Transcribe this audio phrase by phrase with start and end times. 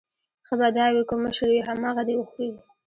[0.47, 2.57] ښه به دا وي کوم مشر وي همغه دې وخوري.